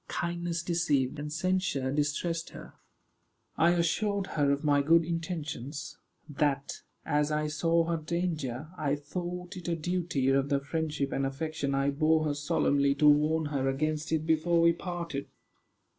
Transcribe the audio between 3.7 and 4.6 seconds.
assured her